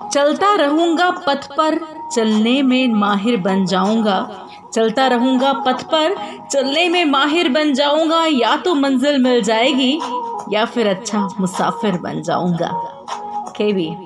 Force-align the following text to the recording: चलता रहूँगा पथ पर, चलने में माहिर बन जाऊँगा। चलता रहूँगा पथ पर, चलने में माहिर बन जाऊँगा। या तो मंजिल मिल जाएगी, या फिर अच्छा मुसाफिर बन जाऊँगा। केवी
चलता 0.00 0.54
रहूँगा 0.54 1.10
पथ 1.10 1.46
पर, 1.46 1.78
चलने 2.14 2.62
में 2.62 2.88
माहिर 2.88 3.36
बन 3.36 3.66
जाऊँगा। 3.66 4.48
चलता 4.74 5.06
रहूँगा 5.06 5.52
पथ 5.52 5.82
पर, 5.82 6.14
चलने 6.52 6.88
में 6.88 7.04
माहिर 7.04 7.48
बन 7.48 7.72
जाऊँगा। 7.74 8.24
या 8.24 8.56
तो 8.56 8.74
मंजिल 8.74 9.22
मिल 9.22 9.42
जाएगी, 9.42 10.00
या 10.52 10.64
फिर 10.64 10.86
अच्छा 10.86 11.28
मुसाफिर 11.40 11.98
बन 11.98 12.22
जाऊँगा। 12.22 12.70
केवी 13.56 14.05